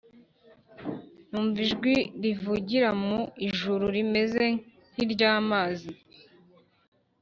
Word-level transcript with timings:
Numva 1.29 1.57
ijwi 1.65 1.95
rivugira 2.23 2.89
mu 3.03 3.19
ijuru 3.47 3.85
rimeze 3.95 4.45
nk’iry’amazi 4.91 5.91